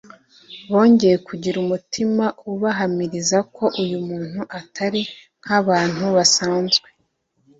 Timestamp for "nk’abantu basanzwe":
5.41-6.87